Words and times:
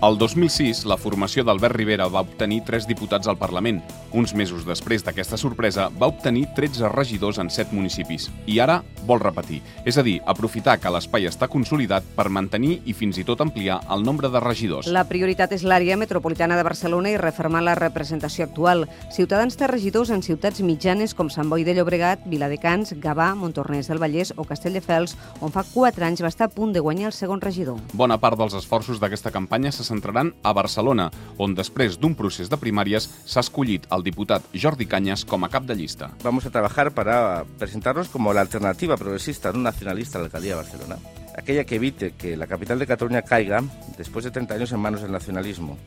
El 0.00 0.14
2006, 0.16 0.86
la 0.88 0.96
formació 0.96 1.42
d'Albert 1.44 1.76
Rivera 1.76 2.06
va 2.08 2.22
obtenir 2.24 2.62
3 2.64 2.86
diputats 2.88 3.28
al 3.28 3.36
Parlament. 3.36 3.82
Uns 4.12 4.32
mesos 4.34 4.64
després 4.66 5.04
d'aquesta 5.06 5.38
sorpresa, 5.38 5.86
va 5.94 6.08
obtenir 6.10 6.48
13 6.56 6.88
regidors 6.90 7.38
en 7.38 7.50
7 7.50 7.70
municipis. 7.76 8.28
I 8.50 8.58
ara 8.58 8.80
vol 9.06 9.20
repetir. 9.22 9.60
És 9.86 9.98
a 9.98 10.02
dir, 10.02 10.18
aprofitar 10.26 10.78
que 10.82 10.90
l'espai 10.90 11.28
està 11.28 11.46
consolidat 11.48 12.06
per 12.16 12.26
mantenir 12.28 12.80
i 12.90 12.94
fins 12.96 13.20
i 13.22 13.24
tot 13.24 13.40
ampliar 13.40 13.80
el 13.90 14.02
nombre 14.02 14.28
de 14.28 14.42
regidors. 14.42 14.88
La 14.90 15.06
prioritat 15.06 15.54
és 15.54 15.62
l'àrea 15.62 15.96
metropolitana 16.00 16.58
de 16.58 16.66
Barcelona 16.66 17.12
i 17.12 17.18
reformar 17.20 17.62
la 17.62 17.76
representació 17.78 18.48
actual. 18.48 18.88
Ciutadans 19.14 19.54
té 19.56 19.68
regidors 19.70 20.10
en 20.10 20.24
ciutats 20.26 20.60
mitjanes 20.60 21.14
com 21.14 21.30
Sant 21.30 21.48
Boi 21.50 21.62
de 21.64 21.76
Llobregat, 21.78 22.26
Viladecans, 22.26 22.96
Gavà, 22.98 23.30
Montornès 23.38 23.88
del 23.90 24.02
Vallès 24.02 24.34
o 24.36 24.44
Castelldefels, 24.48 25.16
on 25.40 25.54
fa 25.54 25.62
4 25.70 26.08
anys 26.10 26.24
va 26.26 26.32
estar 26.32 26.50
a 26.50 26.54
punt 26.54 26.74
de 26.74 26.82
guanyar 26.82 27.12
el 27.12 27.16
segon 27.16 27.40
regidor. 27.40 27.78
Bona 27.94 28.18
part 28.18 28.38
dels 28.40 28.58
esforços 28.58 28.98
d'aquesta 28.98 29.30
campanya 29.30 29.70
se 29.70 29.86
centraran 29.86 30.34
a 30.42 30.52
Barcelona, 30.56 31.10
on 31.38 31.54
després 31.54 31.98
d'un 32.00 32.18
procés 32.18 32.50
de 32.50 32.58
primàries 32.58 33.06
s'ha 33.24 33.44
escollit 33.46 33.86
el 33.94 33.99
diputat 34.02 34.42
Jordi 34.54 34.86
Cañas 34.86 35.24
com 35.24 35.44
a 35.44 35.48
cap 35.48 35.64
de 35.64 35.76
llista. 35.76 36.10
Vamos 36.22 36.46
a 36.46 36.50
trabajar 36.50 36.92
para 36.92 37.44
presentarnos 37.58 38.08
como 38.08 38.32
la 38.32 38.40
alternativa 38.40 38.96
progresista, 38.96 39.52
no 39.52 39.58
nacionalista 39.58 40.18
a 40.18 40.20
la 40.20 40.26
alcaldía 40.26 40.56
de 40.56 40.62
Barcelona. 40.62 40.96
Aquella 41.36 41.64
que 41.64 41.76
evite 41.76 42.12
que 42.12 42.36
la 42.36 42.46
capital 42.46 42.78
de 42.78 42.86
Cataluña 42.86 43.22
caiga 43.22 43.62
después 43.96 44.24
de 44.24 44.30
30 44.30 44.54
años 44.54 44.72
en 44.72 44.80
manos 44.80 45.02
del 45.02 45.12
nacionalismo. 45.12 45.78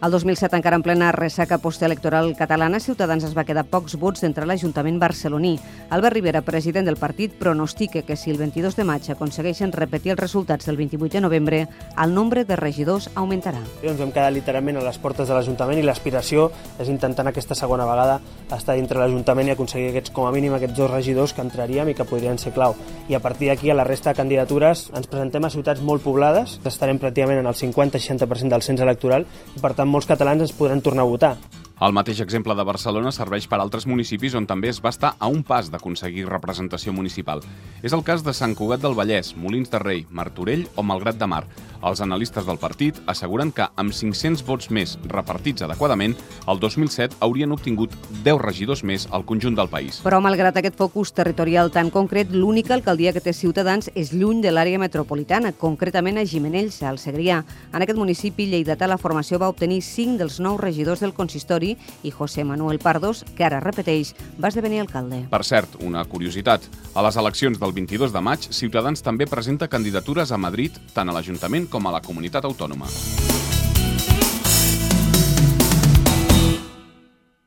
El 0.00 0.12
2007, 0.12 0.54
encara 0.54 0.76
en 0.76 0.82
plena 0.84 1.10
ressaca 1.10 1.56
postelectoral 1.58 2.36
catalana, 2.38 2.78
Ciutadans 2.78 3.24
es 3.26 3.32
va 3.34 3.42
quedar 3.42 3.64
pocs 3.66 3.96
vots 3.98 4.22
d'entrar 4.22 4.44
a 4.46 4.48
l'Ajuntament 4.52 5.00
barceloní. 5.02 5.56
Albert 5.90 6.14
Rivera, 6.14 6.42
president 6.46 6.86
del 6.86 6.96
partit, 6.96 7.32
pronostica 7.34 8.04
que 8.06 8.14
si 8.14 8.30
el 8.30 8.38
22 8.38 8.76
de 8.78 8.84
maig 8.86 9.08
aconsegueixen 9.10 9.72
repetir 9.74 10.12
els 10.14 10.20
resultats 10.20 10.70
del 10.70 10.78
28 10.78 11.16
de 11.16 11.22
novembre, 11.24 11.58
el 11.98 12.14
nombre 12.14 12.44
de 12.46 12.54
regidors 12.54 13.08
augmentarà. 13.16 13.64
Ens 13.82 13.98
hem 13.98 14.12
quedat 14.14 14.36
literalment 14.36 14.78
a 14.78 14.84
les 14.86 15.00
portes 15.02 15.26
de 15.26 15.34
l'Ajuntament 15.34 15.82
i 15.82 15.82
l'aspiració 15.82 16.46
és 16.78 16.86
intentar 16.86 17.26
en 17.26 17.32
aquesta 17.32 17.58
segona 17.58 17.90
vegada 17.90 18.20
estar 18.54 18.78
dintre 18.78 19.02
l'Ajuntament 19.02 19.50
i 19.50 19.56
aconseguir 19.56 19.90
aquests, 19.90 20.14
com 20.14 20.30
a 20.30 20.32
mínim 20.32 20.54
aquests 20.54 20.78
dos 20.78 20.92
regidors 20.92 21.34
que 21.34 21.42
entraríem 21.42 21.90
i 21.90 21.96
que 21.98 22.06
podrien 22.06 22.38
ser 22.38 22.54
clau. 22.54 22.78
I 23.10 23.18
a 23.18 23.22
partir 23.24 23.50
d'aquí, 23.50 23.74
a 23.74 23.74
la 23.74 23.88
resta 23.88 24.14
de 24.14 24.22
candidatures, 24.22 24.92
ens 24.94 25.10
presentem 25.10 25.42
a 25.42 25.50
ciutats 25.50 25.82
molt 25.82 26.06
poblades, 26.06 26.60
estarem 26.62 27.02
pràcticament 27.02 27.42
en 27.42 27.50
el 27.50 27.58
50-60% 27.58 28.54
del 28.54 28.62
cens 28.62 28.86
electoral 28.86 29.26
i, 29.26 29.58
per 29.58 29.74
tant, 29.74 29.87
molts 29.88 30.08
catalans 30.08 30.44
ens 30.44 30.54
podran 30.54 30.84
tornar 30.84 31.06
a 31.06 31.10
votar. 31.10 31.32
El 31.78 31.92
mateix 31.94 32.18
exemple 32.24 32.56
de 32.58 32.64
Barcelona 32.66 33.12
serveix 33.14 33.44
per 33.46 33.60
altres 33.62 33.84
municipis 33.86 34.34
on 34.34 34.48
també 34.50 34.66
es 34.72 34.80
va 34.82 34.90
estar 34.90 35.12
a 35.14 35.28
un 35.30 35.44
pas 35.46 35.68
d'aconseguir 35.70 36.24
representació 36.26 36.90
municipal. 36.92 37.44
És 37.78 37.92
el 37.94 38.02
cas 38.02 38.24
de 38.26 38.32
Sant 38.34 38.56
Cugat 38.58 38.82
del 38.82 38.96
Vallès, 38.98 39.36
Molins 39.38 39.70
de 39.70 39.78
Rei, 39.78 40.00
Martorell 40.10 40.64
o 40.74 40.82
Malgrat 40.82 41.18
de 41.18 41.26
Mar. 41.30 41.44
Els 41.78 42.00
analistes 42.02 42.42
del 42.42 42.58
partit 42.58 42.96
asseguren 43.06 43.52
que 43.54 43.68
amb 43.78 43.94
500 43.94 44.42
vots 44.48 44.66
més 44.74 44.96
repartits 45.06 45.62
adequadament, 45.62 46.16
el 46.50 46.58
2007 46.58 47.20
haurien 47.22 47.54
obtingut 47.54 47.94
10 48.24 48.40
regidors 48.42 48.82
més 48.82 49.06
al 49.14 49.22
conjunt 49.28 49.54
del 49.54 49.70
país. 49.70 50.00
Però, 50.02 50.18
malgrat 50.18 50.58
aquest 50.58 50.74
focus 50.74 51.12
territorial 51.14 51.70
tan 51.70 51.92
concret, 51.94 52.32
l'única 52.34 52.74
alcaldia 52.74 53.12
que 53.14 53.22
té 53.22 53.30
Ciutadans 53.32 53.92
és 53.94 54.10
lluny 54.10 54.42
de 54.42 54.50
l'àrea 54.50 54.80
metropolitana, 54.82 55.54
concretament 55.54 56.18
a 56.18 56.26
Gimenells, 56.26 56.80
al 56.82 56.98
Segrià. 56.98 57.44
En 57.70 57.86
aquest 57.86 57.98
municipi 57.98 58.48
lleidatà 58.50 58.90
la 58.90 58.98
formació 58.98 59.38
va 59.38 59.52
obtenir 59.54 59.84
5 59.86 60.18
dels 60.18 60.40
9 60.42 60.58
regidors 60.64 61.06
del 61.06 61.14
consistori 61.14 61.76
i 62.02 62.10
José 62.10 62.42
Manuel 62.42 62.82
Pardos, 62.82 63.22
que 63.38 63.46
ara 63.46 63.62
repeteix, 63.62 64.16
va 64.42 64.50
esdevenir 64.50 64.82
alcalde. 64.82 65.28
Per 65.30 65.44
cert, 65.46 65.78
una 65.86 66.02
curiositat. 66.10 66.66
A 66.98 67.06
les 67.06 67.16
eleccions 67.22 67.60
del 67.62 67.67
22 67.72 68.14
de 68.14 68.22
maig, 68.24 68.50
Ciutadans 68.50 69.04
també 69.04 69.26
presenta 69.30 69.68
candidatures 69.70 70.32
a 70.32 70.38
Madrid, 70.38 70.78
tant 70.94 71.08
a 71.08 71.16
l'Ajuntament 71.16 71.68
com 71.70 71.86
a 71.86 71.94
la 71.98 72.04
comunitat 72.04 72.48
autònoma. 72.48 72.90